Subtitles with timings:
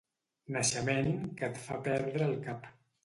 [0.55, 2.67] Naixement que et fa perdre el cap.